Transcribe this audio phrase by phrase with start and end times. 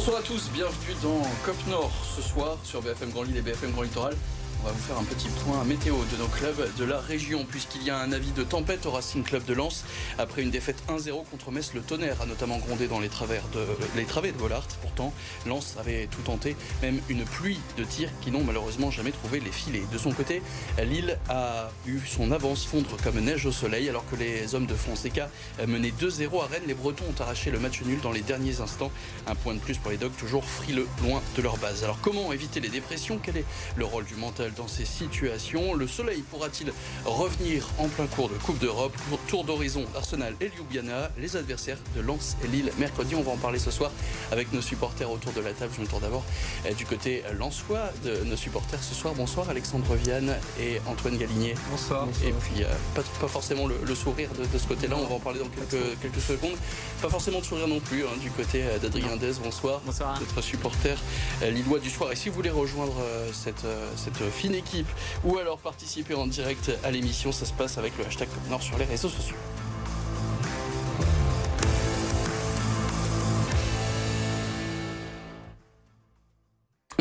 [0.00, 3.70] Bonsoir à tous, bienvenue dans COP Nord ce soir sur BFM Grand Lille et BFM
[3.72, 4.14] Grand Littoral.
[4.62, 7.82] On va vous faire un petit point météo de nos clubs de la région, puisqu'il
[7.82, 9.84] y a un avis de tempête au Racing Club de Lens.
[10.18, 13.64] Après une défaite 1-0 contre Metz, le tonnerre a notamment grondé dans les, travers de,
[13.96, 14.66] les travées de Vollard.
[14.82, 15.14] Pourtant,
[15.46, 19.50] Lens avait tout tenté, même une pluie de tirs qui n'ont malheureusement jamais trouvé les
[19.50, 19.84] filets.
[19.92, 20.42] De son côté,
[20.78, 24.74] Lille a eu son avance fondre comme neige au soleil, alors que les hommes de
[24.74, 25.30] Fonseca
[25.66, 26.64] menaient 2-0 à Rennes.
[26.66, 28.92] Les Bretons ont arraché le match nul dans les derniers instants.
[29.26, 31.82] Un point de plus pour les Dogs, toujours frileux, loin de leur base.
[31.82, 33.18] Alors comment éviter les dépressions?
[33.22, 33.46] Quel est
[33.76, 35.74] le rôle du mental dans ces situations.
[35.74, 36.72] Le soleil pourra-t-il
[37.04, 38.96] revenir en plein cours de Coupe d'Europe
[39.28, 43.14] Tour d'horizon Arsenal et Ljubljana, les adversaires de Lens et Lille mercredi.
[43.14, 43.90] On va en parler ce soir
[44.32, 45.72] avec nos supporters autour de la table.
[45.76, 46.24] Je me tourne d'abord
[46.66, 49.14] euh, du côté lensois de nos supporters ce soir.
[49.14, 51.54] Bonsoir Alexandre Vianne et Antoine Galigné.
[51.70, 52.08] Bonsoir.
[52.24, 54.96] Et puis euh, pas, pas, forcément le, sourire de, ce côté-là.
[54.98, 56.56] On va en parler dans quelques, quelques secondes.
[57.02, 59.32] Pas forcément de sourire non plus hein, du côté euh, d'Adrien Dez.
[59.42, 59.80] Bonsoir.
[59.84, 60.18] Bonsoir.
[60.20, 60.96] Notre supporter
[61.42, 62.12] lillois du soir.
[62.12, 62.94] Et si vous voulez rejoindre
[63.32, 64.88] cette, cette fine équipe
[65.22, 67.30] ou alors participer en direct à l'émission.
[67.30, 69.36] Ça se passe avec le hashtag Nord sur les réseaux sociaux.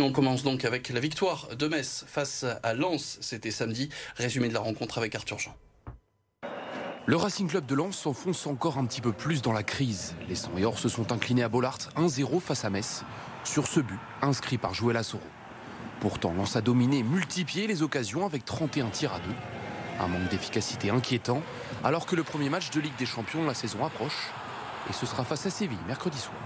[0.02, 3.20] on commence donc avec la victoire de Metz face à Lens.
[3.22, 3.90] C'était samedi.
[4.16, 5.56] Résumé de la rencontre avec Arthur Jean.
[7.06, 10.16] Le Racing Club de Lens s'enfonce encore un petit peu plus dans la crise.
[10.28, 13.04] Les 100 et se sont inclinés à Bollard 1-0 face à Metz.
[13.44, 15.23] Sur ce but, inscrit par Joël Assoro.
[16.00, 19.36] Pourtant, Lens a dominé, multiplié les occasions avec 31 tirs à deux.
[20.00, 21.42] Un manque d'efficacité inquiétant,
[21.83, 24.30] alors que le premier match de Ligue des Champions de la saison approche.
[24.89, 26.38] Et ce sera face à Séville mercredi soir.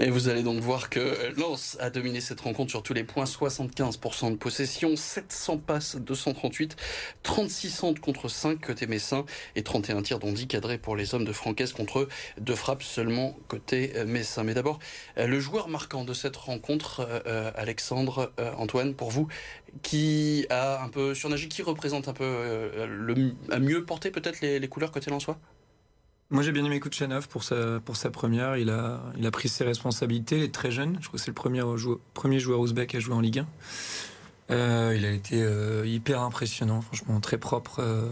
[0.00, 3.24] Et vous allez donc voir que Lens a dominé cette rencontre sur tous les points.
[3.24, 6.76] 75% de possession, 700 passes, 238,
[7.22, 11.26] 36 centres contre 5 côté Messin et 31 tirs dont 10 cadrés pour les hommes
[11.26, 12.08] de Francaise contre
[12.40, 14.44] deux frappes seulement côté Messin.
[14.44, 14.78] Mais d'abord,
[15.18, 19.28] le joueur marquant de cette rencontre, euh, Alexandre, euh, Antoine, pour vous,
[19.82, 24.58] qui a un peu surnagé, qui représente un peu euh, le, mieux porter peut-être les,
[24.58, 25.38] les couleurs côté Lensois?
[26.32, 28.56] Moi, j'ai bien aimé Kouchanov pour sa, pour sa première.
[28.56, 30.38] Il a, il a pris ses responsabilités.
[30.38, 30.96] Il est très jeune.
[31.00, 33.46] Je crois que c'est le premier joueur, premier joueur ouzbek à jouer en Ligue 1.
[34.50, 37.80] Euh, il a été euh, hyper impressionnant, franchement, très propre.
[37.80, 38.08] Euh,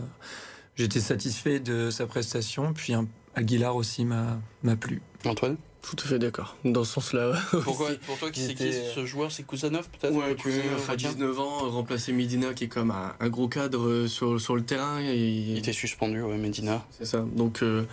[0.77, 2.75] j'étais satisfait de sa prestation.
[2.75, 2.93] Puis
[3.35, 5.01] Aguilar aussi m'a plu.
[5.25, 5.57] Antoine?
[5.83, 6.57] Tout à fait d'accord.
[6.65, 7.33] Dans ce sens-là.
[7.65, 11.41] Pourquoi Pour toi, qui c'est qui ce joueur C'est Kuzanov peut-être Ouais, Kuzanov à 19
[11.41, 15.01] ans, remplacer Medina qui est comme un, gros cadre sur, sur le terrain.
[15.01, 15.17] Et...
[15.17, 16.85] Il était suspendu, ouais, Medina.
[16.91, 17.25] C'est ça.
[17.35, 17.85] Donc, euh,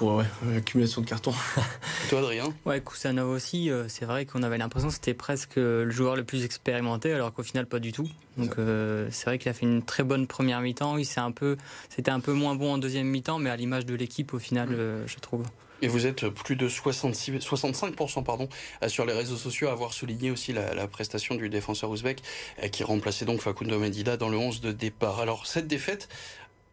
[0.00, 0.24] pour ouais,
[0.54, 1.34] l'accumulation de cartons.
[2.08, 3.70] toi, Adrien Ouais, Kuzanov aussi.
[3.70, 7.34] Euh, c'est vrai qu'on avait l'impression que c'était presque le joueur le plus expérimenté, alors
[7.34, 8.08] qu'au final, pas du tout.
[8.38, 10.96] Donc, euh, c'est vrai qu'il a fait une très bonne première mi-temps.
[10.96, 11.58] Il un peu,
[11.90, 14.70] c'était un peu moins bon en deuxième mi-temps, mais à l'image de l'équipe, au final,
[14.70, 15.06] mm.
[15.06, 15.44] je trouve.
[15.82, 18.48] Et vous êtes plus de 66, 65% pardon,
[18.86, 22.22] sur les réseaux sociaux à avoir souligné aussi la, prestation du défenseur ouzbek
[22.62, 25.20] euh, qui remplaçait donc Facundo Medida dans le 11 de départ.
[25.20, 26.08] Alors cette défaite,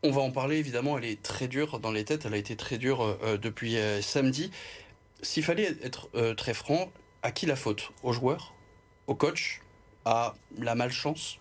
[0.08, 2.56] on va en parler évidemment, elle est très dure dans les têtes, elle a été
[2.56, 4.52] très dure euh, euh, depuis samedi.
[5.22, 6.92] S'il fallait être très franc,
[7.24, 7.92] à qui la faute?
[8.04, 8.54] Aux joueurs
[9.08, 9.62] Au coach?
[10.06, 11.40] À la malchance?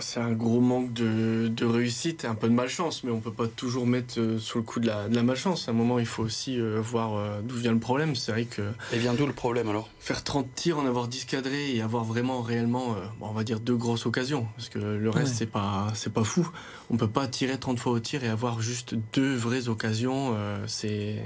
[0.00, 3.46] C'est un gros manque de, réussite et un peu de malchance, mais on peut pas
[3.46, 5.68] toujours mettre euh, sous le coup de la, malchance.
[5.68, 8.14] À un moment, il faut aussi euh, voir euh, d'où vient le problème.
[8.14, 8.62] C'est vrai que.
[8.92, 9.88] Et vient d'où le problème alors?
[9.98, 13.76] Faire 30 tirs, en avoir 10 cadrés et avoir vraiment réellement, on va dire, deux
[13.76, 14.46] grosses occasions.
[14.56, 16.48] Parce que le reste, c'est pas, c'est pas fou.
[16.90, 20.36] On peut pas tirer 30 fois au tir et avoir juste deux vraies occasions.
[20.66, 21.22] c'est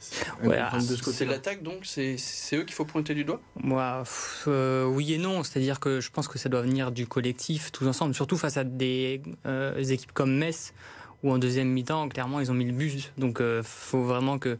[0.00, 2.16] c'est l'attaque donc C'est
[2.54, 3.40] eux qu'il faut pointer du doigt?
[3.62, 4.02] Moi,
[4.48, 5.42] euh, Oui et non.
[5.42, 8.14] C'est-à-dire que je pense que ça doit venir du collectif, tous ensemble.
[8.14, 10.72] Surtout face à des euh, équipes comme Metz,
[11.22, 13.12] où en deuxième mi-temps, clairement, ils ont mis le bus.
[13.18, 14.56] Donc il euh, faut vraiment que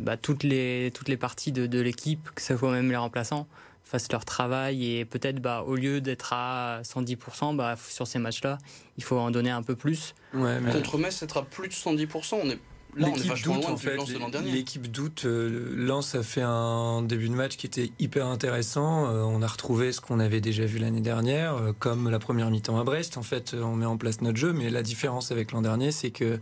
[0.00, 3.48] bah, toutes, les, toutes les parties de, l'équipe, que ce soit même les remplaçants,
[3.82, 8.58] fassent leur travail et peut-être bah, au lieu d'être à 110%, bah, sur ces matchs-là,
[8.96, 10.14] il faut en donner un peu plus.
[10.32, 12.58] Contre Metz, être à plus de 110%, on est
[12.96, 13.98] L'équipe doute en fait.
[14.44, 15.24] L'équipe doute.
[15.26, 19.06] Euh, Lens a fait un début de match qui était hyper intéressant.
[19.06, 22.50] Euh, on a retrouvé ce qu'on avait déjà vu l'année dernière, euh, comme la première
[22.50, 23.18] mi-temps à Brest.
[23.18, 26.10] En fait, on met en place notre jeu, mais la différence avec l'an dernier, c'est
[26.10, 26.38] que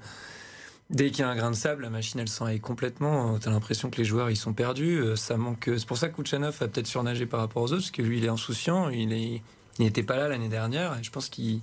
[0.91, 3.37] dès qu'il y a un grain de sable, la machine elle s'en complètement.
[3.41, 5.03] T'as l'impression que les joueurs ils sont perdus.
[5.17, 5.69] Ça manque.
[5.77, 8.19] C'est pour ça que Kouchanov a peut-être surnagé par rapport aux autres, parce que lui
[8.19, 8.91] il est insouciant.
[8.91, 9.43] Il est,
[9.81, 10.97] n'était pas là l'année dernière.
[11.00, 11.62] Et je pense qu'il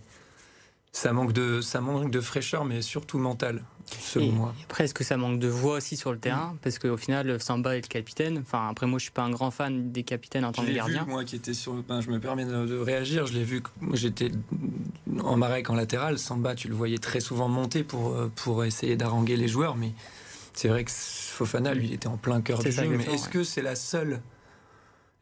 [0.92, 4.56] ça manque de ça manque de fraîcheur, mais surtout mental selon moi.
[4.64, 6.58] Après, est-ce que ça manque de voix aussi sur le terrain?
[6.62, 8.40] Parce qu'au final, Samba est le capitaine.
[8.40, 11.04] Enfin, après, moi, je suis pas un grand fan des capitaines en tant que gardien.
[11.04, 13.26] Vu, moi, qui était sur, ben, je me permets de, réagir.
[13.26, 13.64] Je l'ai vu.
[13.94, 14.32] J'étais
[15.24, 16.20] en marek en latéral.
[16.20, 19.94] Samba, tu le voyais très souvent monter pour pour essayer d'arranger les joueurs, mais
[20.54, 22.88] c'est vrai que Fofana, lui, il était en plein cœur du jeu.
[22.90, 24.22] Mais est-ce que c'est la seule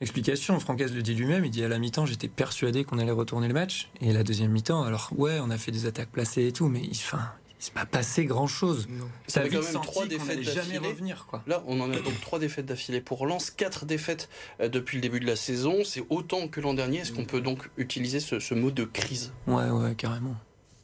[0.01, 1.45] explication Francaise le dit lui-même.
[1.45, 3.89] Il dit à la mi-temps, j'étais persuadé qu'on allait retourner le match.
[4.01, 6.81] Et la deuxième mi-temps, alors ouais, on a fait des attaques placées et tout, mais
[6.81, 8.87] il s'est pas passé grand chose.
[9.27, 11.25] Ça fait quand même trois défaites jamais revenir.
[11.27, 11.43] Quoi.
[11.47, 14.29] Là, on en a donc trois défaites d'affilée pour Lens, quatre défaites
[14.61, 15.83] euh, depuis le début de la saison.
[15.83, 16.99] C'est autant que l'an dernier.
[16.99, 19.33] Est-ce qu'on peut donc utiliser ce, mot de crise?
[19.47, 20.35] Ouais, ouais, carrément.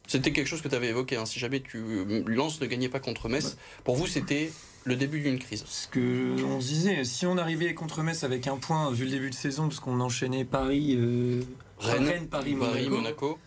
[0.06, 1.16] C'était quelque chose que tu avais évoqué.
[1.16, 1.26] Hein.
[1.26, 4.52] Si jamais tu euh, Lens ne gagnait pas contre Metz, pour vous, c'était
[4.84, 5.64] le début d'une crise.
[5.66, 9.30] Ce que on disait, si on arrivait contre Metz avec un point vu le début
[9.30, 11.42] de saison, parce qu'on enchaînait Paris, euh,
[11.78, 13.38] Rennes, Paris, Monaco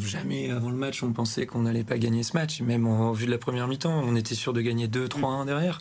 [0.00, 2.60] jamais avant le match on pensait qu'on n'allait pas gagner ce match.
[2.60, 5.80] Même en vue de la première mi-temps, on était sûr de gagner 2-3-1 derrière.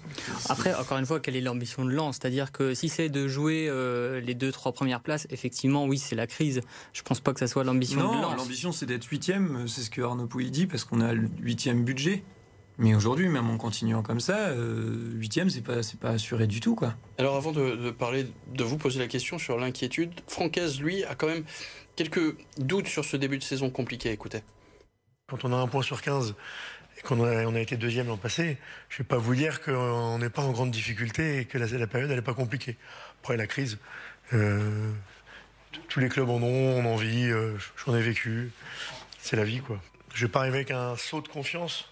[0.50, 2.18] Après, encore une fois, quelle est l'ambition de Lens?
[2.19, 6.27] C'est-à-dire que si c'est de jouer euh, les 2-3 premières places, effectivement, oui, c'est la
[6.27, 6.62] crise.
[6.94, 8.38] Je pense pas que ça soit l'ambition de Lens.
[8.38, 11.83] l'ambition c'est d'être huitième, c'est ce que Arnaud Pouilly dit, parce qu'on a le huitième
[11.83, 12.24] budget.
[12.80, 16.59] Mais aujourd'hui, même en continuant comme ça, euh, huitième, c'est pas, c'est pas assuré du
[16.59, 16.95] tout, quoi.
[17.19, 21.13] Alors, avant de, de, parler, de vous poser la question sur l'inquiétude, Francaise, lui, a
[21.13, 21.44] quand même
[21.95, 24.42] quelques doutes sur ce début de saison compliqué écoutez.
[25.28, 26.36] Quand on a un point sur 15
[26.98, 28.57] et qu'on a, on a été deuxième l'an passé,
[28.90, 31.88] je ne vais pas vous dire qu'on n'est pas en grande difficulté et que la,
[31.88, 32.78] période n'est pas compliquée.
[33.22, 33.80] Après la crise,
[34.34, 34.92] euh,
[35.88, 38.51] tous les clubs en ont, on en vit, euh, j'en ai vécu.
[39.19, 39.80] C'est la vie, quoi.
[40.13, 41.90] Je vais pas arriver avec un saut de confiance.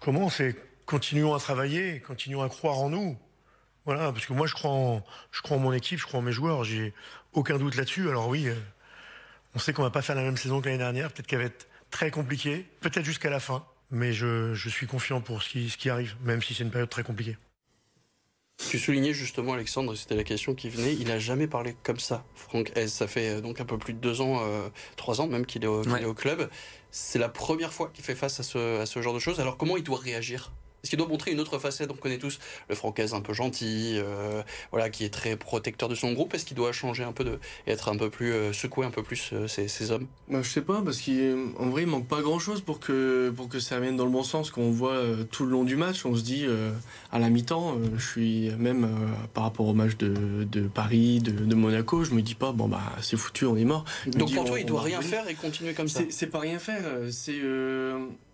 [0.00, 0.56] Comment C'est
[0.86, 3.16] continuons à travailler, continuons à croire en nous.
[3.84, 6.22] Voilà, parce que moi je crois en, je crois en mon équipe, je crois en
[6.22, 6.64] mes joueurs.
[6.64, 6.92] J'ai
[7.32, 8.08] aucun doute là-dessus.
[8.08, 8.54] Alors oui, euh,
[9.54, 11.12] on sait qu'on va pas faire la même saison que l'année dernière.
[11.12, 13.64] Peut-être qu'elle va être très compliquée, peut-être jusqu'à la fin.
[13.92, 16.90] Mais je, suis confiant pour ce qui, ce qui arrive, même si c'est une période
[16.90, 17.36] très compliquée.
[18.68, 22.24] Tu soulignais justement, Alexandre, c'était la question qui venait, il n'a jamais parlé comme ça,
[22.34, 25.46] Franck Ça fait euh, donc un peu plus de deux ans, euh, trois ans même
[25.46, 26.48] qu'il est, est, au club.
[26.90, 29.40] C'est la première fois qu'il fait face à ce, à ce genre de choses.
[29.40, 30.52] Alors comment il doit réagir?
[30.82, 32.38] Est-ce qu'il doit montrer une autre facette On connaît tous
[32.68, 36.34] le francaise un peu gentil, euh, voilà, qui est très protecteur de son groupe.
[36.34, 38.90] Est-ce qu'il doit changer un peu de, et être un peu plus euh, secouer un
[38.90, 40.06] peu plus euh, ces, hommes?
[40.28, 43.60] Bah, Je sais pas, parce qu'en vrai, il manque pas grand-chose pour que pour que
[43.60, 44.50] ça vienne dans le bon sens.
[44.50, 46.46] Qu'on voit tout le long du match, on se dit
[47.12, 48.88] à la mi-temps, je suis même
[49.34, 52.80] par rapport au match de, de Paris, de, Monaco, je me dis pas bon bah
[53.02, 53.84] c'est foutu, on est mort.
[54.06, 56.00] Donc pour toi, il doit rien faire et continuer comme ça?
[56.08, 57.38] C'est pas rien faire, c'est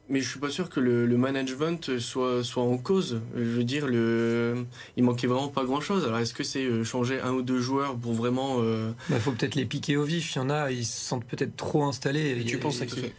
[0.09, 3.21] mais je suis pas sûr que le, management soit, soit en cause.
[3.35, 4.65] Je veux dire, le,
[4.97, 6.05] il manquait vraiment pas grand chose.
[6.05, 8.59] Alors est-ce que c'est euh, changer un ou deux joueurs pour vraiment.
[8.59, 10.35] Il euh, bah, faut peut-être les piquer au vif.
[10.35, 12.39] Il y en a, ils se sentent peut-être trop installés.
[12.41, 13.13] Et tu penses à qui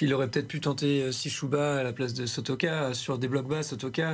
[0.00, 2.94] il aurait peut-être pu tenter euh, Sishuba à la place de Sotoka.
[2.94, 4.12] Sur des blocs bas, Sotoka,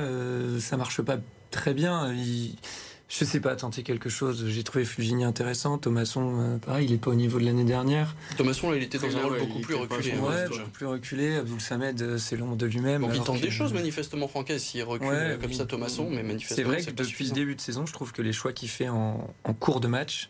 [0.59, 1.17] ça marche pas
[1.51, 2.13] très bien.
[2.13, 2.55] Il
[3.07, 4.45] je sais pas, tenter quelque chose.
[4.47, 5.77] J'ai trouvé Fugini intéressant.
[5.77, 8.15] Thomasson, euh, pareil, il est pas au niveau de l'année dernière.
[8.35, 10.13] Thomasson, là, il était dans un rôle beaucoup plus reculé.
[10.13, 11.35] Hein, ouais, beaucoup plus reculé.
[11.35, 13.01] Abdul Samed, euh, c'est l'ombre de lui-même.
[13.01, 16.55] Donc il tente des choses, manifestement, Francaise, s'il recule euh, comme ça, Thomasson, mais manifestement.
[16.55, 18.89] C'est vrai que depuis le début de saison, je trouve que les choix qu'il fait
[18.89, 20.29] en, en cours de match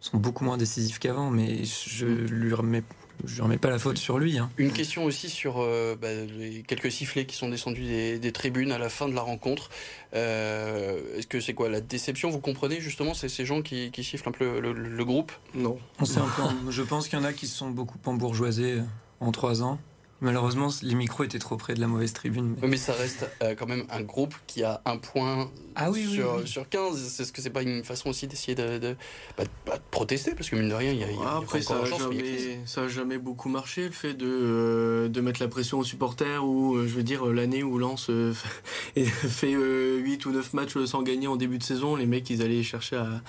[0.00, 2.26] sont beaucoup moins décisifs qu'avant, mais je mm.
[2.26, 2.82] lui remets
[3.24, 4.38] je ne remets pas la faute sur lui.
[4.38, 4.50] Hein.
[4.58, 6.08] Une question aussi sur euh, bah,
[6.38, 9.70] les quelques sifflets qui sont descendus des, tribunes à la fin de la rencontre.
[10.14, 12.30] Euh, est-ce que c'est quoi la déception?
[12.30, 15.32] Vous comprenez justement C'est ces gens qui, sifflent un peu le, groupe?
[15.54, 15.78] Non.
[16.70, 18.80] je pense qu'il y en a qui se sont beaucoup embourgeoisés
[19.20, 19.78] en trois ans.
[20.24, 22.56] Malheureusement, les micros étaient trop près de la mauvaise tribune.
[22.62, 26.66] Mais, ça reste euh, quand même un groupe qui a un point ah sur, sur
[26.66, 26.96] 15.
[26.96, 28.96] C'est ce que c'est pas une façon aussi d'essayer de,
[29.36, 31.60] bah, bah, de, protester Parce que mine de rien, il y a, y a Après,
[31.60, 35.48] ça, a jamais, ça a jamais beaucoup marché le fait de, euh, de mettre la
[35.48, 38.10] pression aux supporters ou, euh, je veux dire, l'année où Lens
[38.96, 42.62] fait 8 ou 9 matchs sans gagner en début de saison, les mecs, ils allaient
[42.62, 43.20] chercher à,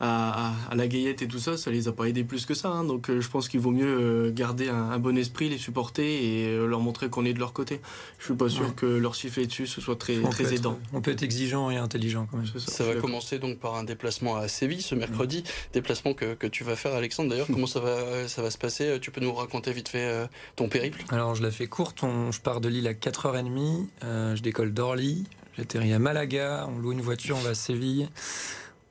[0.00, 2.70] à, à, la gaillette et tout ça, ça les a pas aidés plus que ça.
[2.70, 2.84] Hein.
[2.84, 6.66] Donc je pense qu'il vaut mieux garder un, un bon esprit, les supporter et euh,
[6.66, 7.80] leur montrer qu'on est de leur côté.
[8.18, 10.78] Je suis pas sûr que leur siffler dessus ce soit très, très aidant.
[10.92, 12.46] on peut être exigeant et intelligent quand même.
[12.46, 16.64] Ça, va commencer donc par un déplacement à Séville ce mercredi, déplacement que, que, tu
[16.64, 17.30] vas faire Alexandre.
[17.30, 18.98] D'ailleurs, comment ça va, ça va se passer?
[19.00, 20.26] Tu peux nous raconter vite fait euh,
[20.56, 21.04] ton périple?
[21.10, 25.24] Alors je la fais courte, je pars de Lille à 4h30, euh, je décolle d'Orly,
[25.56, 28.08] j'atterris à Malaga, on loue une voiture, on va à Séville.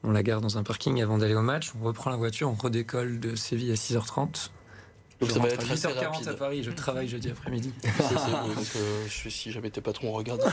[0.04, 1.72] On la garde dans un parking avant d'aller au match.
[1.80, 4.52] On reprend la voiture, on redécolle de Séville à 6h30.
[5.20, 7.74] Donc ça va être assez 8h40 à Paris, je travaille jeudi après-midi.
[7.86, 10.44] euh, je, si jamais tes patrons regardent,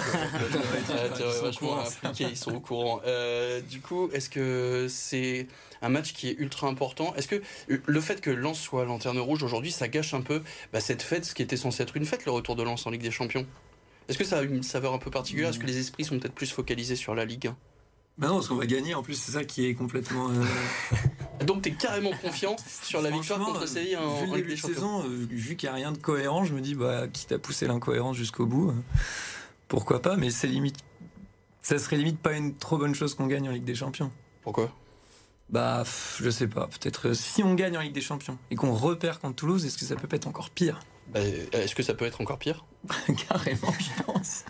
[1.19, 3.01] ils sont impliqués, ils sont au courant.
[3.07, 5.49] Euh, du coup, est-ce que c'est
[5.83, 7.15] un match qui est ultra important?
[7.17, 10.43] Est-ce que le fait que Lens soit lanterne rouge aujourd'hui, ça gâche un peu
[10.73, 12.91] bah, cette fête, ce qui était censé être une fête, le retour de Lens en
[12.91, 13.47] Ligue des Champions?
[14.09, 15.51] Est-ce que ça a une saveur un peu particulière?
[15.51, 17.57] Est-ce que les esprits sont peut-être plus focalisés sur la Ligue 1
[18.17, 20.29] bah non, parce qu'on va gagner en plus, c'est ça qui est complètement.
[20.31, 20.45] Euh,
[21.45, 25.05] Donc tu es carrément confiant sur la victoire contre Séville en, Ligue des Champions saison,
[25.05, 27.67] euh, vu qu'il n'y a rien de cohérent, je me dis, bah, quitte à pousser
[27.67, 28.75] l'incohérence jusqu'au bout, euh,
[29.69, 30.77] Pourquoi pas, mais c'est limite.
[31.63, 34.11] Ça serait limite pas une trop bonne chose qu'on gagne en Ligue des Champions.
[34.43, 34.71] Pourquoi?
[35.51, 35.85] Bah,
[36.21, 36.67] je sais pas.
[36.67, 39.79] Peut-être euh, si on gagne en Ligue des Champions et qu'on repère contre Toulouse, est-ce
[39.79, 40.81] que ça peut pas être encore pire?
[41.09, 41.21] Bah,
[41.53, 42.65] Est-ce que ça peut être encore pire
[43.29, 44.45] Carrément, je pense.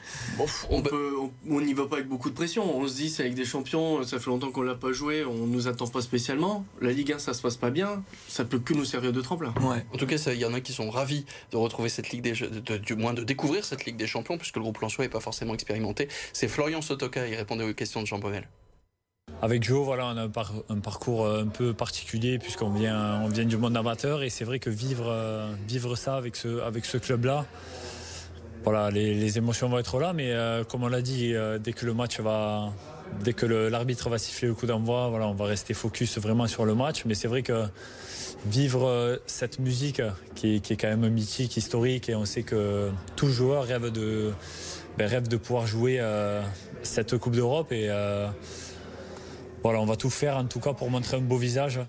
[0.68, 2.76] on n'y va pas avec beaucoup de pression.
[2.76, 5.46] On se dit, c'est avec des champions, ça fait longtemps qu'on l'a pas joué, on
[5.46, 6.64] nous attend pas spécialement.
[6.80, 9.54] La Ligue 1, ça se passe pas bien, ça peut que nous servir de tremplin.
[9.61, 9.84] Ouais.
[9.92, 12.32] En tout cas, il y en a qui sont ravis de retrouver cette Ligue des
[12.32, 15.20] de, du moins de découvrir cette Ligue des Champions, puisque le groupe Lançois n'est pas
[15.20, 16.08] forcément expérimenté.
[16.32, 18.49] C'est Florian Sotoka, il répondait aux questions de Jean Bonnel.
[19.43, 23.45] Avec Joe, voilà, on a un, parcours euh, un peu particulier puisqu'on vient, on vient
[23.45, 26.97] du monde amateur et c'est vrai que vivre, euh, vivre ça avec ce, avec ce
[26.97, 27.45] club-là,
[28.64, 31.93] voilà, les, émotions vont être là, mais euh, comme on l'a dit, dès que le
[31.93, 32.73] match va,
[33.23, 36.64] dès que l'arbitre va siffler le coup d'envoi, voilà, on va rester focus vraiment sur
[36.64, 37.05] le match.
[37.05, 37.64] Mais c'est vrai que
[38.47, 40.00] vivre cette musique
[40.35, 44.33] qui est, quand même mythique, historique, et on sait que tout joueur rêve de,
[44.97, 46.00] ben, rêve de pouvoir jouer
[46.83, 47.91] cette Coupe d'Europe et
[49.64, 51.80] voilà, on va tout faire en tout cas pour montrer un beau visage.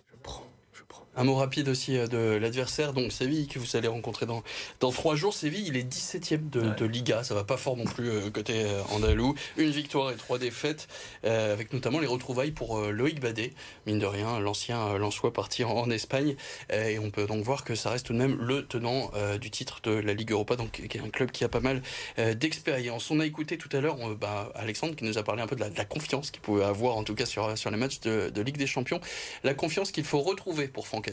[1.18, 4.44] Un mot rapide aussi euh, de l'adversaire, donc Séville, que vous allez rencontrer dans,
[4.82, 5.34] dans trois jours.
[5.34, 8.82] Séville, il est 17ème de, Liga, ça va pas fort non plus euh, côté euh,
[8.92, 9.34] andalou.
[9.56, 10.88] Une victoire et trois défaites,
[11.24, 13.54] avec notamment les retrouvailles pour Loïc Badet,
[13.86, 16.36] mine de rien, l'ancien Lançois parti en, Espagne.
[16.72, 19.80] et on peut donc voir que ça reste tout de même le tenant du titre
[19.84, 21.82] de la Ligue Europa, donc qui est un club qui a pas mal
[22.18, 23.10] d'expérience.
[23.12, 25.62] On a écouté tout à l'heure bah, Alexandre qui nous a parlé un peu de
[25.62, 28.58] la, confiance qu'il pouvait avoir, en tout cas sur, sur les matchs de, de Ligue
[28.58, 29.00] des Champions.
[29.44, 31.05] La confiance qu'il faut retrouver pour Franck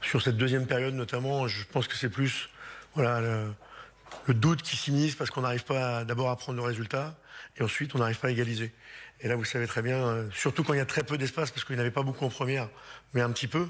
[0.00, 2.50] Sur cette deuxième période notamment, je pense que c'est plus
[2.94, 7.16] voilà, le, doute qui s'immisce parce qu'on n'arrive pas d'abord à prendre le résultat
[7.56, 8.72] et ensuite on n'arrive pas à égaliser.
[9.20, 11.52] Et là, vous savez très bien, euh, surtout quand il y a très peu d'espace,
[11.52, 12.68] parce qu'il n'y avait pas beaucoup en première,
[13.14, 13.68] mais un petit peu.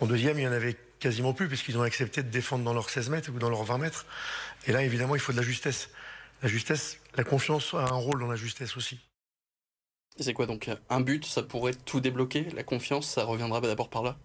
[0.00, 2.88] En deuxième, il y en avait quasiment plus, puisqu'ils ont accepté de défendre dans leurs
[2.88, 4.06] 16 mètres ou dans leurs 20 mètres.
[4.66, 5.90] Et là, évidemment, il faut de la justesse.
[6.42, 9.00] La justesse, la confiance a un rôle dans la justesse aussi.
[10.20, 12.50] C'est quoi donc un but, ça pourrait tout débloquer?
[12.50, 14.18] La confiance, ça reviendra d'abord par là?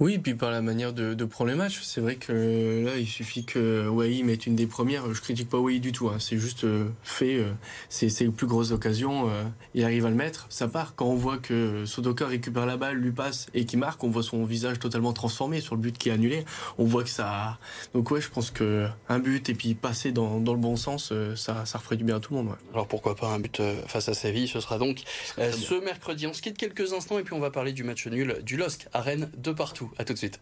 [0.00, 1.80] Oui, puis par la manière de, prendre les matchs.
[1.82, 5.12] C'est vrai que là, il suffit que Wai mette une des premières.
[5.12, 6.08] Je critique pas Wai du tout.
[6.08, 6.18] Hein.
[6.20, 7.36] C'est juste euh, fait.
[7.36, 7.50] Euh,
[7.88, 9.28] c'est les plus grosses occasions.
[9.28, 9.42] Euh,
[9.74, 10.46] il arrive à le mettre.
[10.50, 10.94] Ça part.
[10.94, 14.22] Quand on voit que Sodoka récupère la balle, lui passe et qui marque, on voit
[14.22, 16.44] son visage totalement transformé sur le but qui est annulé.
[16.78, 17.58] On voit que ça.
[17.92, 21.66] Donc ouais, je pense que un but et puis passer dans, le bon sens, ça,
[21.66, 22.54] ça ferait du bien à tout le monde.
[22.72, 25.02] Alors pourquoi pas un but face à Séville Ce sera donc
[25.36, 26.26] ce mercredi.
[26.28, 28.86] On se quitte quelques instants et puis on va parler du match nul du LOSC
[28.92, 29.90] à Rennes de partout.
[29.98, 30.40] À tout de suite.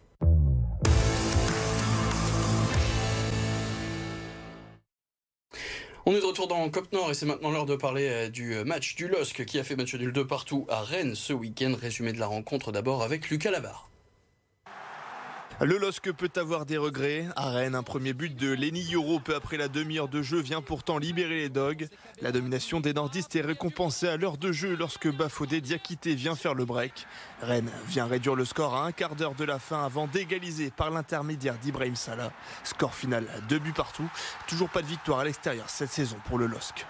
[6.08, 8.54] On est de retour dans Cop Nord et c'est maintenant l'heure de parler euh, du
[8.54, 11.74] euh, match du LOSC qui a fait match nul de partout à Rennes ce week-end.
[11.80, 13.90] Résumé de la rencontre d'abord avec Lucas Labarre.
[15.62, 17.26] Le LOSC peut avoir des regrets.
[17.34, 20.60] À Rennes, un premier but de Lenny Yoro peu après la demi-heure de jeu vient
[20.60, 21.88] pourtant libérer les dogs.
[22.20, 26.52] La domination des nordistes est récompensée à l'heure de jeu lorsque Bafodé Diakité vient faire
[26.52, 27.06] le break.
[27.40, 30.90] Rennes vient réduire le score à un quart d'heure de la fin avant d'égaliser par
[30.90, 32.32] l'intermédiaire d'Ibrahim Salah.
[32.62, 34.08] Score final, deux buts partout.
[34.46, 36.84] Toujours pas de victoire à l'extérieur cette saison pour le LOSC.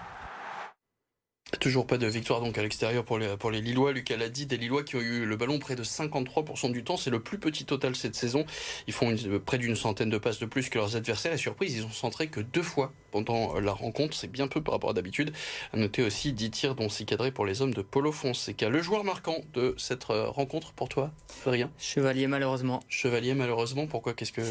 [1.61, 3.93] Toujours pas de victoire donc à l'extérieur pour les, pour les Lillois.
[3.93, 6.97] Lucas l'a dit, des Lillois qui ont eu le ballon près de 53% du temps.
[6.97, 8.45] C'est le plus petit total cette saison.
[8.85, 11.31] Ils font près d'une centaine de passes de plus que leurs adversaires.
[11.31, 14.15] Et surprise, ils ont centré que deux fois pendant la rencontre.
[14.15, 15.31] C'est bien peu par rapport à d'habitude.
[15.73, 18.67] À noter aussi 10 tirs dont 6 cadrés pour les hommes de Polo Fonseca.
[18.67, 21.11] Le joueur marquant de cette euh, rencontre pour toi,
[21.45, 21.71] Rien.
[21.77, 22.81] Chevalier malheureusement.
[22.89, 23.87] Chevalier malheureusement.
[23.87, 24.13] Pourquoi?
[24.13, 24.41] Qu'est-ce que...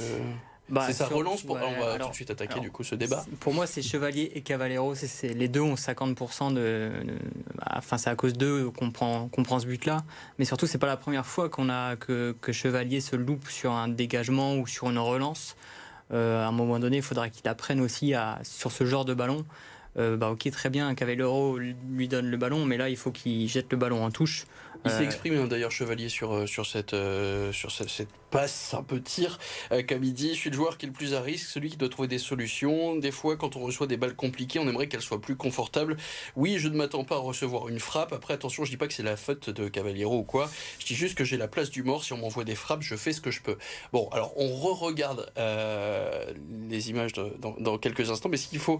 [0.68, 1.56] Bah, c'est sa relance pour...
[1.56, 3.24] on va tout de suite attaquer du coup ce débat.
[3.40, 4.94] Pour moi, c'est Chevalier et Cavallero.
[4.94, 6.90] C'est, les deux ont 50% de.
[7.54, 10.02] Bah, enfin, c'est à cause d'eux qu'on prend, qu'on prend ce but-là.
[10.38, 13.72] Mais surtout, c'est pas la première fois qu'on a que, que, Chevalier se loupe sur
[13.72, 15.56] un dégagement ou sur une relance.
[16.12, 19.14] Euh, à un moment donné, il faudra qu'il apprenne aussi à, sur ce genre de
[19.14, 19.44] ballon.
[19.98, 23.48] Euh, bah, ok, très bien, Cavallero lui donne le ballon, mais là, il faut qu'il
[23.48, 24.46] jette le ballon en touche.
[24.86, 28.74] Il s'est euh, exprimé hein, d'ailleurs Chevalier sur euh, sur cette euh, sur cette, passe
[28.74, 29.38] un peu tir
[29.88, 30.30] comme il dit.
[30.30, 32.18] Je suis le joueur qui est le plus à risque celui qui doit trouver des
[32.18, 32.96] solutions.
[32.96, 35.96] Des fois quand on reçoit des balles compliquées on aimerait qu'elles soient plus confortables.
[36.36, 38.12] Oui je ne m'attends pas à recevoir une frappe.
[38.12, 40.48] Après attention je dis pas que c'est la faute de Cavaliero ou quoi.
[40.78, 42.04] Je dis juste que j'ai la place du mort.
[42.04, 43.58] Si on m'envoie des frappes je fais ce que je peux.
[43.92, 45.32] Bon alors on re-regarde
[46.68, 48.28] les images dans, dans, quelques instants.
[48.28, 48.78] Mais ce qu'il faut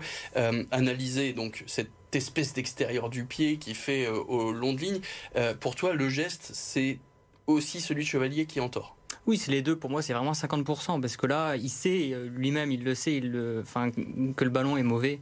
[0.71, 5.01] analyser donc cette espèce d'extérieur du pied qui fait euh, au long de ligne.
[5.37, 6.99] Euh, pour toi, le geste, c'est
[7.47, 8.97] aussi celui de Chevalier qui en tort?
[9.27, 9.77] Oui, c'est les deux.
[9.77, 11.01] Pour moi, c'est vraiment 50%.
[11.01, 14.51] Parce que là, il sait, euh, lui-même, il le sait, il le, enfin, que le
[14.51, 15.19] ballon est mauvais.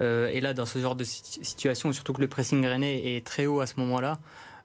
[0.00, 3.60] et là, dans ce genre de situation, surtout que le pressing rennais est très haut
[3.60, 4.18] à ce moment-là,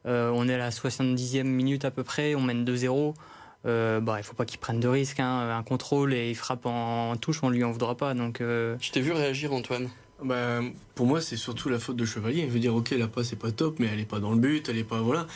[0.03, 3.13] on est à la 70e minute à peu près, on mène 2-0.
[3.63, 5.21] bah, il faut pas qu'il prenne de risques.
[5.21, 5.55] Hein.
[5.57, 8.13] Un contrôle et il frappe en, touche, on lui en voudra pas.
[8.13, 9.89] Donc, Je t'ai vu réagir, Antoine.
[10.23, 10.61] Bah,
[10.95, 12.43] Pour moi, c'est surtout la faute de Chevalier.
[12.43, 14.39] Il veut dire, ok, la passe n'est pas top, mais elle n'est pas dans le
[14.39, 15.01] but, elle est pas.
[15.01, 15.27] Voilà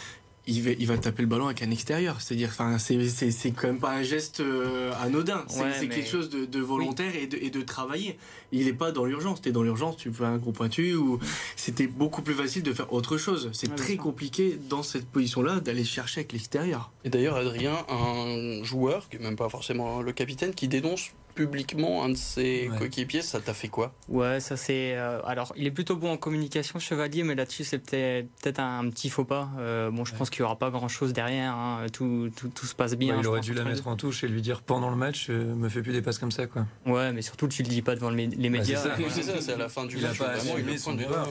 [0.48, 2.22] il va, il va taper le ballon avec un extérieur.
[2.22, 5.44] C'est-à-dire, enfin, c'est quand même pas un geste euh, anodin.
[5.48, 8.18] C'est quelque chose de, volontaire et, de, et, de, travailler.
[8.52, 9.42] Il n'est pas dans l'urgence.
[9.42, 11.20] Tu es dans l'urgence, tu fais un gros pointu ou
[11.56, 13.50] c'était beaucoup plus facile de faire autre chose.
[13.54, 16.92] C'est très compliqué dans cette position-là d'aller chercher avec l'extérieur.
[17.04, 22.04] Et d'ailleurs, Adrien, un joueur, qui n'est même pas forcément le capitaine, qui dénonce publiquement
[22.04, 23.94] un de ses coéquipiers, ça t'a fait quoi?
[24.08, 24.96] Ouais, ça c'est.
[24.96, 29.10] Euh, alors, il est plutôt bon en communication, Chevalier, mais là-dessus, c'est peut-être un, petit
[29.10, 29.50] faux pas.
[29.60, 31.54] Euh, bon, je pense qu'il n'y aura pas grand-chose derrière.
[31.54, 31.86] Hein.
[31.92, 33.18] Tout, tout, tout, se passe bien.
[33.20, 35.70] il aurait dû la mettre en touche et lui dire pendant le match, euh, me
[35.70, 36.66] fais plus des passes comme ça, quoi.
[36.86, 38.82] Ouais, mais surtout, tu le dis pas devant les bah, médias.
[39.10, 40.18] c'est ça, c'est à la fin du match.
[40.18, 41.28] Pas vraiment, il son devoir.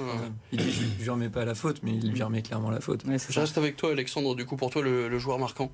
[0.52, 3.04] Il dit, je lui remets pas la faute, mais il lui remet clairement la faute.
[3.06, 4.34] je reste avec toi, Alexandre.
[4.36, 5.72] Du coup, pour toi, le joueur marquant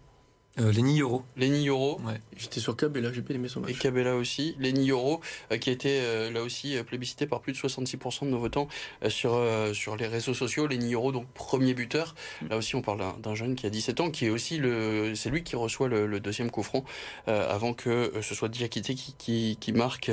[0.58, 1.22] euh, Lenny Yoro.
[1.36, 2.00] Lenny Yoro.
[2.36, 3.70] J'étais sur Cabella, j'ai pas aimé son match.
[3.70, 4.56] Et Cabella aussi.
[4.58, 5.20] Lenny Yoro,
[5.52, 8.66] euh, qui a été euh, là aussi plébiscité par plus de 66% de nos votants
[9.08, 9.40] sur,
[9.72, 10.66] sur les réseaux sociaux.
[10.66, 12.14] Lenny Yoro, donc premier buteur.
[12.48, 15.14] Là aussi, on parle d'un jeune qui a 17 ans, qui est aussi le.
[15.14, 16.84] C'est lui qui reçoit le, deuxième coup franc
[17.26, 20.10] avant que ce soit Diakité qui, qui, qui, marque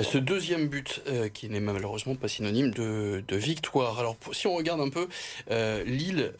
[0.00, 1.02] ce deuxième but,
[1.34, 3.98] qui n'est malheureusement pas synonyme de, de victoire.
[3.98, 5.08] Alors, si on regarde un peu,
[5.84, 6.32] Lille,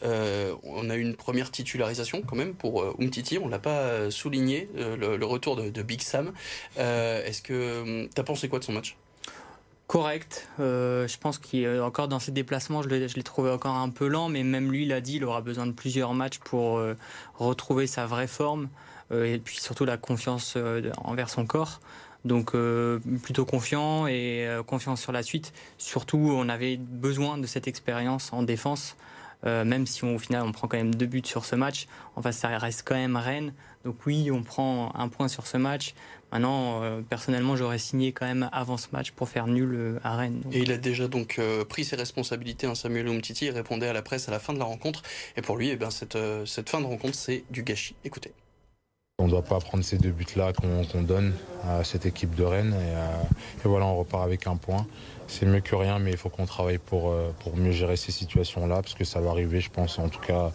[0.63, 2.95] on a une première titularisation quand même pour
[3.41, 6.31] On l'a pas euh, souligné, euh, le, retour de, Big Sam.
[6.77, 8.97] Euh, est-ce que tu as pensé quoi de son match?
[9.87, 10.47] Correct.
[10.59, 14.43] je pense qu'il encore dans ses déplacements, je l'ai trouvé encore un peu lent, mais
[14.43, 16.79] même lui l'a dit, il aura besoin de plusieurs matchs pour
[17.39, 18.69] retrouver sa vraie forme
[19.11, 20.59] et puis surtout la confiance
[21.03, 21.79] envers son corps.
[22.23, 22.55] Donc
[23.23, 25.53] plutôt confiant et confiance sur la suite.
[25.79, 28.95] Surtout, on avait besoin de cette expérience en défense.
[29.45, 32.31] Euh, même si au final on prend quand même deux buts sur ce match, enfin
[32.31, 33.53] ça reste quand même Rennes.
[33.85, 35.93] Donc oui, on prend un point sur ce match.
[36.31, 40.17] Maintenant, euh, personnellement, j'aurais signé quand même avant ce match pour faire nul euh, à
[40.17, 40.43] Rennes.
[40.51, 42.67] Et il a déjà donc pris ses responsabilités.
[42.67, 45.01] Hein, Samuel Umtiti il répondait à la presse à la fin de la rencontre.
[45.37, 47.95] Et pour lui, eh bien, cette, cette fin de rencontre, c'est du gâchis.
[48.03, 48.33] Écoutez.
[49.19, 51.33] On ne doit pas prendre ces deux buts-là qu'on donne
[51.67, 52.73] à cette équipe de Rennes.
[52.73, 54.85] et, voilà, on repart avec un point
[55.29, 58.11] c'est mieux que rien, mais il faut qu'on travaille pour, euh, pour mieux gérer ces
[58.11, 60.51] situations-là, parce que ça va arriver, je pense, en tout cas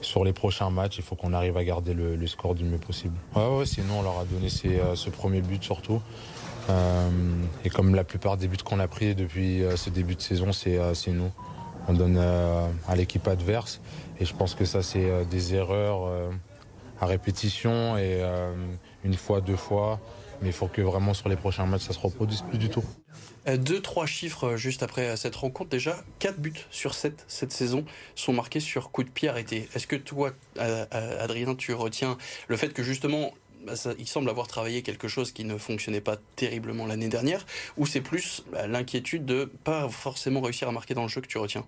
[0.00, 3.14] sur les prochains matchs, il faut qu'on arrive à garder le, score du mieux possible.
[3.36, 6.02] Ouais, ouais, sinon on leur a donné euh, ce premier but surtout.
[6.68, 7.08] Euh,
[7.64, 10.80] et comme la plupart des buts qu'on a pris depuis ce début de saison, c'est
[11.08, 11.30] nous.
[11.86, 13.80] On donne à l'équipe adverse.
[14.18, 16.10] Et je pense que ça, c'est des erreurs
[17.00, 18.22] à répétition et
[19.04, 20.00] une fois, deux fois.
[20.42, 22.84] Mais il faut que vraiment sur les prochains matchs, ça se reproduise plus du tout.
[23.48, 25.70] Euh, deux, trois chiffres euh, juste après euh, cette rencontre.
[25.70, 29.68] Déjà, quatre buts sur 7 cette saison sont marqués sur coup de pied arrêté.
[29.74, 33.32] Est-ce que toi, Adrien, tu retiens le fait que justement
[33.64, 37.86] bah, il semble avoir travaillé quelque chose qui ne fonctionnait pas terriblement l'année dernière, ou
[37.86, 41.38] c'est plus bah, l'inquiétude de pas forcément réussir à marquer dans le jeu que tu
[41.38, 41.64] retiens?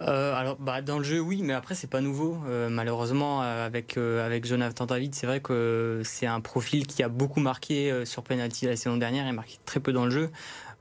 [0.00, 2.38] Euh, alors, bah, dans le jeu, oui, mais après, c'est pas nouveau.
[2.46, 7.08] Euh, malheureusement, euh, avec, avec Jonathan David, c'est vrai que c'est un profil qui a
[7.08, 10.30] beaucoup marqué sur penalty la saison dernière et marqué très peu dans le jeu.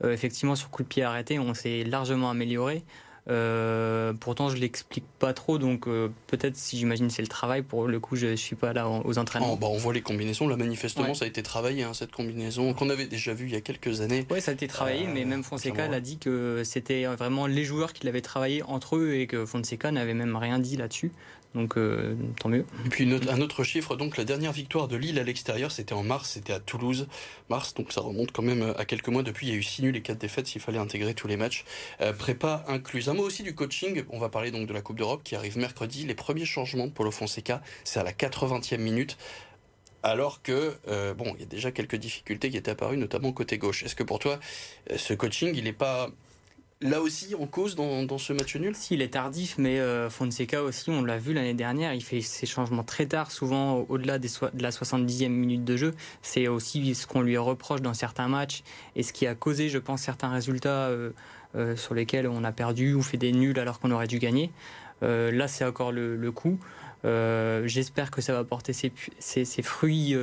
[0.04, 2.84] effectivement, sur coup de pied arrêté, on s'est largement amélioré.
[3.28, 7.64] Euh, pourtant, je l'explique pas trop, donc euh, peut-être si j'imagine c'est le travail.
[7.64, 9.54] Pour le coup, je, suis pas là aux entraînements.
[9.54, 10.48] Oh, bah, on voit les combinaisons.
[10.48, 13.56] Là, manifestement, ça a été travaillé hein, cette combinaison qu'on avait déjà vue il y
[13.56, 14.26] a quelques années.
[14.30, 17.94] Oui, ça a été travaillé, mais même Fonseca l'a dit que c'était vraiment les joueurs
[17.94, 21.12] qui l'avaient travaillé entre eux et que Fonseca n'avait même rien dit là-dessus.
[21.56, 22.66] Donc euh, tant mieux.
[22.86, 26.04] Et puis un autre chiffre, donc la dernière victoire de Lille à l'extérieur, c'était en
[26.04, 27.08] mars, c'était à Toulouse.
[27.50, 29.24] Mars, donc ça remonte quand même à quelques mois.
[29.24, 31.38] Depuis, il y a eu 6 nuls et 4 défaites s'il fallait intégrer tous les
[31.38, 31.64] matchs.
[32.02, 33.08] Euh, prépa incluse.
[33.08, 34.04] Un mot aussi du coaching.
[34.10, 36.06] On va parler donc de la Coupe d'Europe qui arrive mercredi.
[36.06, 39.18] Les premiers changements de Paulo Fonseca, c'est à la 80e minute
[40.04, 43.58] alors que euh, bon, il y a déjà quelques difficultés qui étaient apparues, notamment côté
[43.58, 43.82] gauche.
[43.82, 44.40] Est-ce que pour toi,
[44.96, 46.12] ce coaching, il n'est pas
[46.82, 50.90] là aussi en cause dans, ce match nul Si, est tardif, mais euh, Fonseca aussi,
[50.90, 54.28] on l'a vu l'année dernière, il fait ses changements très tard, souvent au-delà de
[54.60, 55.94] la 70e minute de jeu.
[56.22, 58.64] C'est aussi ce qu'on lui reproche dans certains matchs
[58.96, 61.12] et ce qui a causé, je pense, certains résultats euh,
[61.56, 64.52] euh, sur lesquels on a perdu ou fait des nuls alors qu'on aurait dû gagner.
[65.02, 66.60] là, c'est encore le, coup.
[67.04, 70.16] J'espère que ça va porter ses, fruits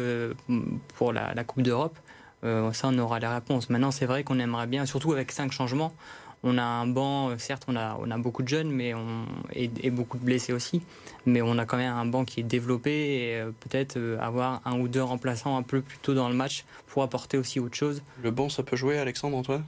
[0.97, 1.97] pour la, la Coupe d'Europe.
[2.43, 3.71] ça, on aura la réponse.
[3.71, 5.93] Maintenant, c'est vrai qu'on aimerait bien, surtout avec cinq changements,
[6.43, 10.19] on a un banc, euh, certes, on a, beaucoup de jeunes mais on, et, beaucoup
[10.19, 10.83] de blessés aussi,
[11.27, 14.61] mais on a quand même un banc qui est développé et euh, peut-être euh, avoir
[14.65, 17.77] un ou deux remplaçants un peu plus tôt dans le match pour apporter aussi autre
[17.77, 18.03] chose.
[18.23, 19.65] Le banc, ça peut jouer, Alexandre, Antoine?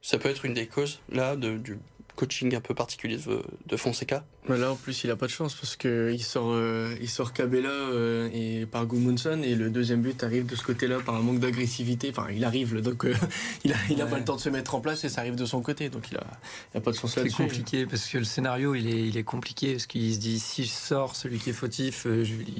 [0.00, 1.78] Ça peut être une des causes, là, du
[2.16, 3.18] coaching un peu particulier
[3.66, 7.08] de, Fonseca Là, en plus, il a pas de chance parce qu'il sort, euh, il
[7.08, 11.14] sort Cabella euh, et par Gudmundsson et le deuxième but arrive de ce côté-là par
[11.14, 12.10] un manque d'agressivité.
[12.10, 13.14] Enfin, il arrive, donc euh,
[13.64, 15.62] il a, pas le temps de se mettre en place et ça arrive de son
[15.62, 15.88] côté.
[15.88, 16.26] Donc il a,
[16.74, 17.34] a pas de chance là-dessus.
[17.36, 20.38] C'est compliqué parce que le scénario, il est, il est compliqué parce qu'il se dit
[20.38, 22.06] si je sors celui qui est fautif,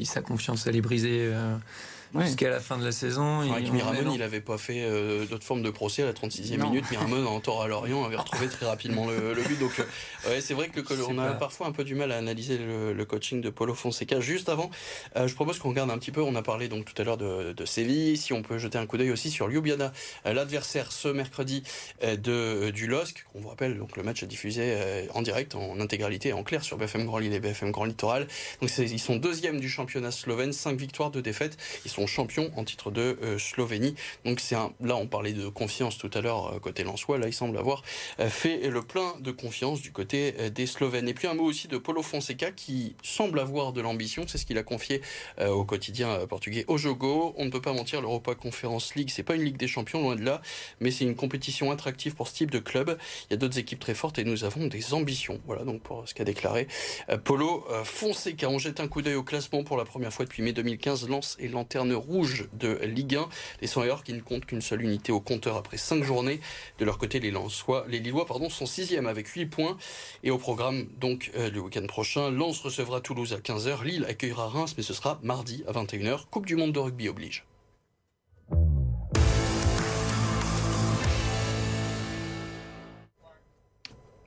[0.05, 1.33] sa confiance elle est brisée
[2.21, 3.41] jusqu'à la fin de la saison.
[3.53, 6.91] Avec Miramon, il n'avait pas fait euh, d'autres formes de procès à la 36e minute.
[6.91, 9.59] Miramon, en tort à Lorient, avait retrouvé très rapidement le, but.
[9.59, 12.19] Donc, euh, ouais, c'est vrai que le, on a parfois un peu du mal à
[12.19, 14.21] analyser le, coaching de Paulo Fonseca.
[14.21, 14.71] Juste avant,
[15.17, 16.23] euh, je propose qu'on regarde un petit peu.
[16.23, 18.17] On a parlé donc tout à l'heure de, de, Séville.
[18.17, 19.93] Si on peut jeter un coup d'œil aussi sur Ljubljana,
[20.25, 21.63] l'adversaire ce mercredi
[22.03, 23.25] de, du LOSC.
[23.35, 24.77] On vous rappelle, donc le match est diffusé
[25.15, 28.27] en direct, en intégralité, en clair sur BFM Grand Lille et BFM Grand Littoral.
[28.61, 31.57] Donc, ils sont deuxièmes du championnat slovène, 5 victoires, 2 défaites.
[31.85, 33.95] Ils sont champion en titre de euh, Slovénie.
[34.25, 37.29] Donc c'est un, là on parlait de confiance tout à l'heure euh, côté Lensois, là
[37.29, 37.83] il semble avoir
[38.21, 41.09] euh, fait le plein de confiance du côté des Slovènes.
[41.09, 44.47] Et puis un mot aussi de Paulo Fonseca qui semble avoir de l'ambition, c'est ce
[44.47, 45.01] qu'il a confié
[45.41, 47.35] au quotidien portugais Ojogo.
[47.37, 50.17] On ne peut pas mentir, l'Europa Conference League, c'est pas une Ligue des Champions loin
[50.17, 50.41] de là,
[50.81, 52.97] mais c'est une compétition attractive pour ce type de club.
[53.29, 55.41] Il y a d'autres équipes très fortes et nous avons des ambitions.
[55.47, 56.67] Voilà donc pour ce qu'a déclaré
[57.25, 58.49] Paulo Fonseca.
[58.49, 61.09] On jette un coup d'œil au classement pour la première fois depuis mai 2015.
[61.09, 63.29] Lance et lanterne rouge de Ligue 1.
[63.61, 66.41] Les 100 qui ne comptent qu'une seule unité au compteur après 5 journées.
[66.79, 69.77] De leur côté, les, Lillois sont 6 avec 8 points.
[70.23, 73.85] Et au programme, donc, euh, le week-end prochain, Lens recevra Toulouse à 15h.
[73.85, 76.27] Lille accueillera Reims, mais ce sera mardi à 21h.
[76.31, 77.45] Coupe du monde de rugby oblige.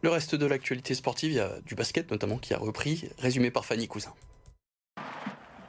[0.05, 3.49] Le reste de l'actualité sportive, il y a du basket notamment qui a repris, résumé
[3.49, 4.13] par Fanny Cousin.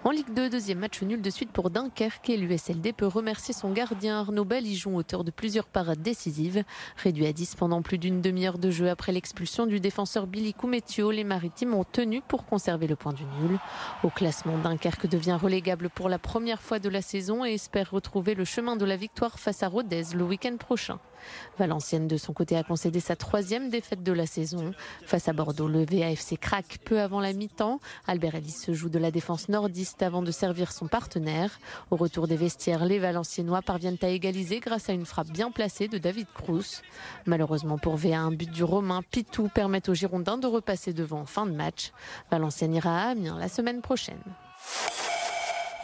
[0.06, 3.72] En Ligue 2, deuxième match nul de suite pour Dunkerque et l'USLD peut remercier son
[3.72, 6.62] gardien Arnaud Balijon, auteur de plusieurs parades décisives.
[6.96, 11.10] Réduit à 10 pendant plus d'une demi-heure de jeu après l'expulsion du défenseur Billy Koumetio,
[11.10, 13.58] les Maritimes ont tenu pour conserver le point du nul.
[14.04, 18.36] Au classement, Dunkerque devient relégable pour la première fois de la saison et espère retrouver
[18.36, 21.00] le chemin de la victoire face à Rodez le week-end prochain.
[21.58, 24.72] Valenciennes, de son côté, a concédé sa troisième défaite de la saison.
[25.04, 27.80] Face à Bordeaux, le VAFC craque peu avant la mi-temps.
[28.06, 31.58] Albert Ellis se joue de la défense nordiste avant de servir son partenaire.
[31.90, 35.88] Au retour des vestiaires, les Valenciennois parviennent à égaliser grâce à une frappe bien placée
[35.88, 36.82] de David Cruz.
[37.26, 41.26] Malheureusement pour VA, un but du Romain Pitou permet aux Girondins de repasser devant en
[41.26, 41.92] fin de match.
[42.30, 44.22] Valenciennes ira à Amiens la semaine prochaine.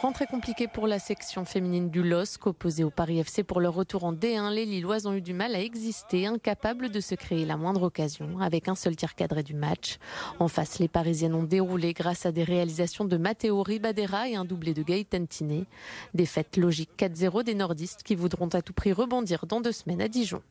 [0.03, 4.03] Rentrée compliquée pour la section féminine du LOSC, opposée au Paris FC pour leur retour
[4.03, 4.53] en D1.
[4.53, 8.37] Les Lilloises ont eu du mal à exister, incapables de se créer la moindre occasion,
[8.41, 9.99] avec un seul tir cadré du match.
[10.39, 14.43] En face, les Parisiennes ont déroulé grâce à des réalisations de Matteo Ribadera et un
[14.43, 15.67] doublé de Gaëtan Tiné.
[16.13, 20.09] Défaite logique 4-0 des nordistes qui voudront à tout prix rebondir dans deux semaines à
[20.09, 20.41] Dijon.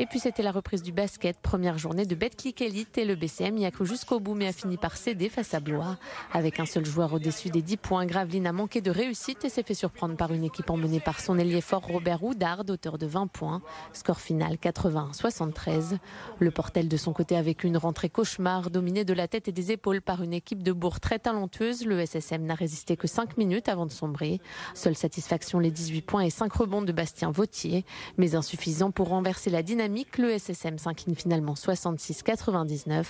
[0.00, 3.58] Et puis c'était la reprise du basket, première journée de Betclic Elite et le BCM
[3.58, 5.98] y a cru jusqu'au bout mais a fini par céder face à Blois.
[6.32, 9.62] Avec un seul joueur au-dessus des 10 points, Graveline a manqué de réussite et s'est
[9.62, 13.26] fait surprendre par une équipe emmenée par son ailier fort Robert Houdard, auteur de 20
[13.26, 13.60] points.
[13.92, 15.98] Score final 80-73.
[16.38, 19.70] Le Portel de son côté avec une rentrée cauchemar, dominée de la tête et des
[19.70, 21.84] épaules par une équipe de Bourg très talentueuse.
[21.84, 24.40] Le SSM n'a résisté que 5 minutes avant de sombrer.
[24.72, 27.84] Seule satisfaction les 18 points et 5 rebonds de Bastien Vautier,
[28.16, 33.04] mais insuffisant pour renverser la dynamique le SSM s'incline finalement 66-99.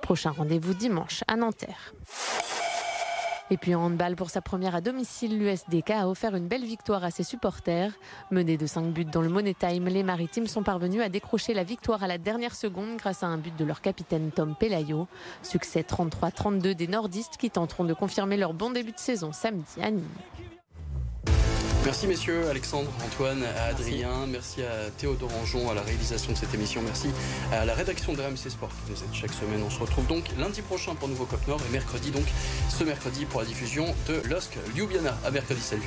[0.00, 1.94] Prochain rendez-vous dimanche à Nanterre.
[3.50, 7.04] Et puis en handball, pour sa première à domicile, l'USDK a offert une belle victoire
[7.04, 7.92] à ses supporters.
[8.30, 11.64] Menés de 5 buts dans le Money Time, les Maritimes sont parvenus à décrocher la
[11.64, 15.06] victoire à la dernière seconde grâce à un but de leur capitaine Tom Pelayo.
[15.42, 19.90] Succès 33-32 des nordistes qui tenteront de confirmer leur bon début de saison samedi à
[19.90, 20.51] Nîmes.
[21.84, 26.80] Merci messieurs, Alexandre, Antoine, Adrien, merci à Théodore Anjon à la réalisation de cette émission,
[26.80, 27.08] merci
[27.50, 29.62] à la rédaction de RMC Sport qui nous aide chaque semaine.
[29.66, 32.24] On se retrouve donc lundi prochain pour Nouveau Cop Nord et mercredi donc,
[32.68, 35.18] ce mercredi pour la diffusion de LOSC Ljubljana.
[35.24, 35.82] À mercredi, salut.